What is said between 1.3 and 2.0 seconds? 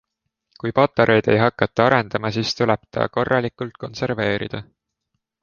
ei hakata